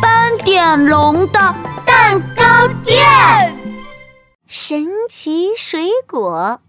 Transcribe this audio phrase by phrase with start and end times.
[0.00, 1.54] 斑点龙的
[1.86, 3.04] 蛋糕店，
[4.46, 6.60] 神奇水果。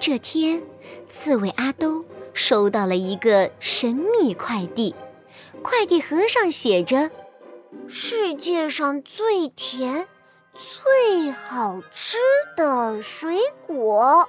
[0.00, 0.62] 这天，
[1.10, 4.94] 刺猬阿兜收到了一个神秘快递，
[5.62, 7.10] 快递盒上写着
[7.88, 10.08] ：“世界上最甜、
[10.52, 12.16] 最好吃
[12.56, 14.28] 的水果。”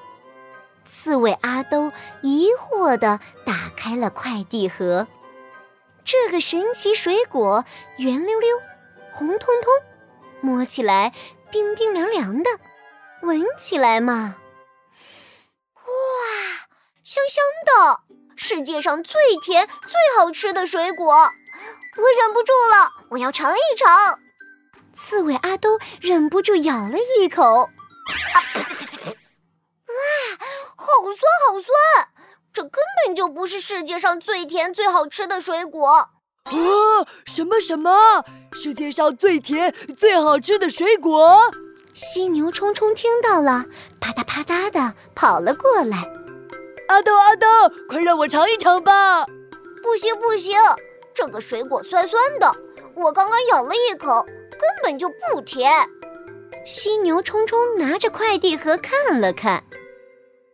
[0.85, 1.91] 刺猬阿兜
[2.21, 5.07] 疑惑地打开了快递盒。
[6.07, 7.65] 这个神奇水果
[7.97, 8.57] 圆溜溜、
[9.11, 9.73] 红彤彤，
[10.39, 11.11] 摸起来
[11.51, 12.49] 冰冰凉凉的，
[13.23, 14.37] 闻起来嘛，
[15.75, 15.91] 哇，
[17.03, 17.99] 香香的！
[18.37, 21.23] 世界上最甜、最好吃的水果，我
[22.21, 24.21] 忍不住了，我要尝一尝。
[24.95, 27.69] 刺猬阿兜忍不住咬了一口，啊，
[30.77, 31.19] 好酸，
[31.49, 32.07] 好酸！
[32.57, 36.09] 这根本就不是世界上最甜最好吃的水果啊！
[37.27, 38.25] 什么什么？
[38.51, 41.39] 世界上最甜最好吃的水果？
[41.93, 43.63] 犀牛冲冲听到了，
[44.01, 45.97] 啪嗒啪嗒的跑了过来。
[46.87, 47.45] 阿豆阿豆，
[47.87, 49.23] 快让我尝一尝吧！
[49.83, 50.57] 不行不行，
[51.13, 52.51] 这个水果酸酸的，
[52.95, 55.87] 我刚刚咬了一口，根本就不甜。
[56.65, 59.63] 犀牛冲冲拿着快递盒看了看。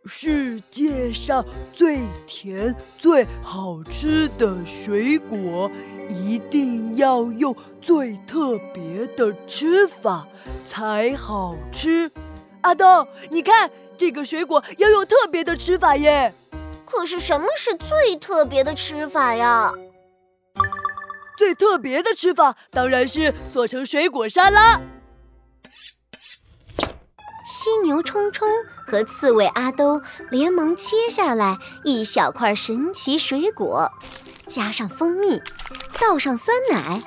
[0.06, 5.70] 世界上最甜、最好吃的水果，
[6.10, 10.26] 一定要用最特别的吃法
[10.68, 12.10] 才好吃。
[12.60, 16.34] 阿豆，你看这个水果要用特别的吃法耶。
[16.84, 19.72] 可是什么是最特别的吃法呀？
[21.38, 24.80] 最特别的吃法当然是做成水果沙拉。
[27.64, 28.46] 犀牛冲冲
[28.86, 33.90] 和刺猬阿兜连忙切下来一小块神奇水果，
[34.46, 35.40] 加上蜂蜜，
[35.98, 37.02] 倒上酸奶，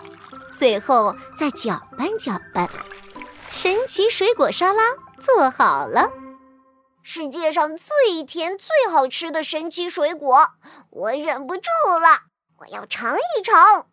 [0.56, 2.68] 最后再搅拌搅拌，
[3.52, 4.82] 神奇水果沙拉
[5.22, 6.12] 做好了。
[7.04, 10.54] 世界上最甜最好吃的神奇水果，
[10.90, 11.70] 我忍不住
[12.02, 12.22] 了，
[12.62, 13.86] 我要尝一尝。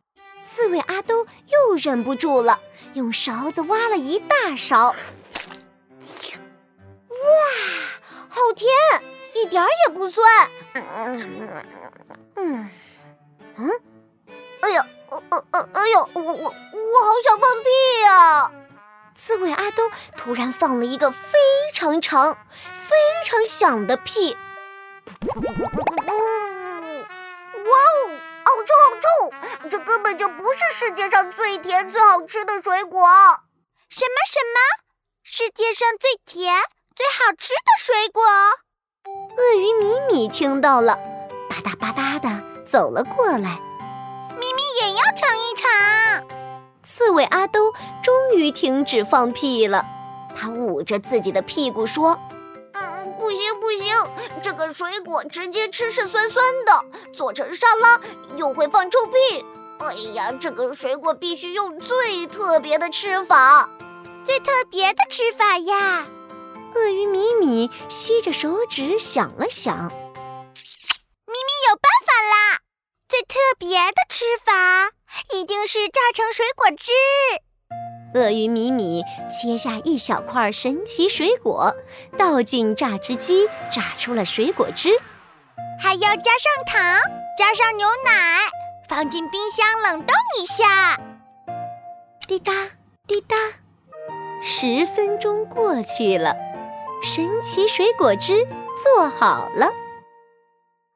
[0.46, 2.58] 刺猬阿兜又忍不住了，
[2.94, 4.96] 用勺子挖了一大勺。
[9.54, 10.50] 一点儿也不酸。
[10.74, 10.84] 嗯
[12.34, 12.68] 嗯
[13.56, 13.70] 嗯，
[14.62, 17.70] 哎呀，呃呃呃，哎呦，我我我好想放屁
[18.02, 18.50] 呀！
[19.16, 21.38] 刺猬阿兜突然放了一个非
[21.72, 22.36] 常长、
[22.88, 24.36] 非常响的屁。
[25.06, 25.70] 哇哦，
[28.44, 29.68] 好臭好臭！
[29.70, 33.06] 这根本就不是世界上最甜最好吃的水果。
[33.88, 34.58] 什么什么？
[35.22, 36.60] 世界上最甜？
[36.96, 38.24] 最好吃的水果，
[39.06, 40.94] 鳄鱼米米听到了，
[41.48, 42.28] 吧嗒吧嗒的
[42.64, 43.60] 走了过来。
[44.30, 46.26] 米米也要尝一尝。
[46.82, 47.72] 刺猬阿兜
[48.02, 49.84] 终于停止放屁了，
[50.34, 52.18] 他捂着自己的屁股说
[52.72, 53.94] ：“嗯，不行不行，
[54.42, 58.00] 这个水果直接吃是酸酸的，做成沙拉
[58.36, 59.44] 又会放臭屁。
[59.80, 63.68] 哎呀，这个水果必须用最特别的吃法，
[64.24, 66.06] 最特别的吃法呀！”
[66.74, 69.92] 鳄鱼米米吸着手指想了想，米
[71.32, 72.60] 米有办法啦！
[73.08, 74.90] 最特别的吃法
[75.32, 76.90] 一定是榨成水果汁。
[78.14, 81.74] 鳄鱼米米切下一小块神奇水果，
[82.18, 85.00] 倒进榨汁机，榨出了水果汁，
[85.80, 87.00] 还要加上糖，
[87.38, 88.40] 加上牛奶，
[88.88, 91.00] 放进冰箱冷冻一下。
[92.26, 92.52] 滴答
[93.06, 93.36] 滴答，
[94.42, 96.34] 十分钟过去了。
[97.04, 98.48] 神奇水果汁
[98.82, 99.66] 做好了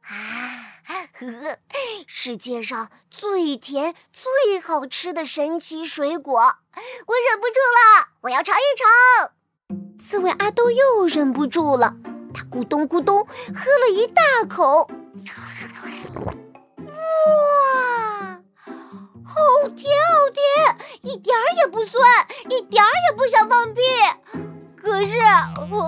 [0.00, 0.80] 啊！
[1.12, 1.58] 呵，
[2.06, 8.88] 世界上最甜、最好吃的神奇水果，我忍不住了，我要尝一尝。
[10.02, 11.94] 刺猬阿兜又忍不住了，
[12.32, 14.90] 他咕咚咕咚喝了一大口。
[16.86, 16.94] 哇，
[19.26, 20.42] 好甜好甜，
[21.02, 23.82] 一点儿也不酸，一点儿也不想放屁。
[24.80, 25.18] 可是
[25.70, 25.87] 我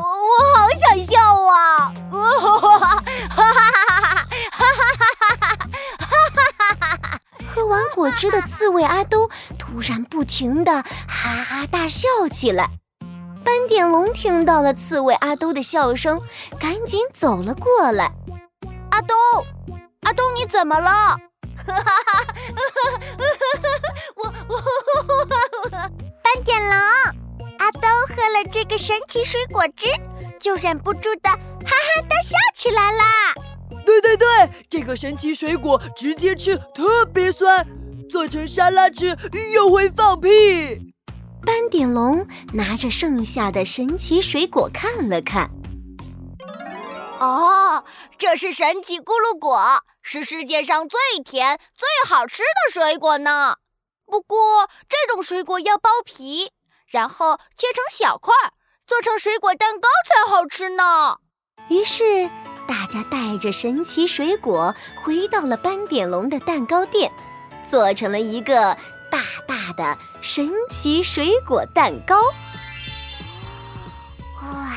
[8.10, 12.68] 果汁的刺猬阿兜突然不停地哈哈大笑起来。
[13.44, 16.20] 斑点龙听到了刺猬阿兜的笑声，
[16.58, 18.12] 赶紧走了过来。
[18.90, 19.14] 阿兜，
[20.02, 20.90] 阿兜，你怎么了？
[20.90, 21.20] 哈
[21.66, 23.00] 哈哈哈哈！
[24.16, 24.60] 我我
[26.20, 26.76] 斑点龙。
[27.60, 29.86] 阿兜喝了这个神奇水果汁，
[30.40, 33.04] 就忍不住的哈哈大笑起来啦！
[33.86, 34.26] 对对对，
[34.68, 37.70] 这个神奇水果直接吃特别酸，再
[38.10, 39.16] 做成沙拉吃，
[39.54, 40.28] 又会放屁。
[41.46, 45.50] 斑点龙拿着剩下的神奇水果看了看，
[47.18, 47.82] 哦，
[48.18, 53.56] 这是神奇咕噜果，是世界上最甜、最好吃的水果呢。
[54.04, 56.50] 不过，这种水果要剥皮，
[56.88, 58.34] 然后切成小块，
[58.86, 61.18] 做成水果蛋糕才好吃呢。
[61.68, 62.28] 于是，
[62.68, 67.10] 大家带着神奇水果回到了斑点龙的蛋糕店，
[67.70, 68.76] 做成了一个。
[69.10, 72.14] 大大的神奇水果蛋糕，
[74.40, 74.72] 哇！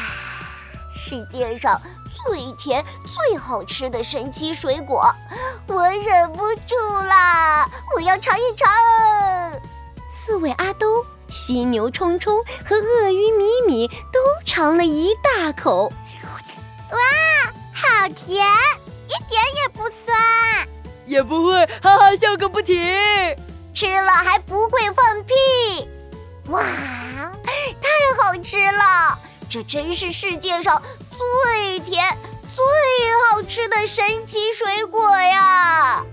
[0.92, 1.80] 世界上
[2.26, 5.06] 最甜、最好吃的神奇水果，
[5.68, 6.76] 我忍不住
[7.08, 7.70] 啦！
[7.96, 8.68] 我要尝一尝。
[10.12, 15.94] 刺猬阿兜、犀牛冲冲和鳄鱼米米都尝了一大口，
[16.90, 16.98] 哇，
[17.72, 18.48] 好甜，
[19.08, 20.68] 一点也不酸，
[21.06, 22.76] 也不会哈哈笑个不停。
[23.74, 25.34] 吃了还不会放屁，
[26.50, 26.62] 哇，
[27.82, 27.90] 太
[28.22, 29.18] 好吃了！
[29.50, 32.18] 这真是世界上最甜、
[32.56, 32.64] 最
[33.32, 36.04] 好吃的神奇水果呀。